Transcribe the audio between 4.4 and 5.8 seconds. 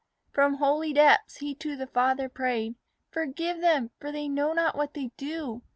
not what they do."